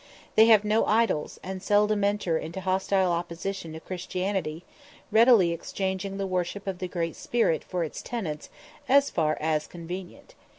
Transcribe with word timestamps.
They 0.33 0.47
have 0.47 0.63
no 0.65 0.87
idols, 0.87 1.39
and 1.43 1.61
seldom 1.61 2.03
enter 2.03 2.35
into 2.35 2.61
hostile 2.61 3.11
opposition 3.11 3.71
to 3.73 3.79
Christianity, 3.79 4.63
readily 5.11 5.51
exchanging 5.51 6.17
the 6.17 6.25
worship 6.25 6.65
of 6.65 6.79
the 6.79 6.87
Great 6.87 7.15
Spirit 7.15 7.63
for 7.63 7.83
its 7.83 8.01
tenets, 8.01 8.49
as 8.89 9.11
far 9.11 9.37
as 9.39 9.67
convenient. 9.67 10.33